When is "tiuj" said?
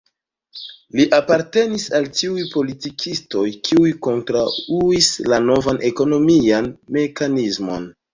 2.19-2.45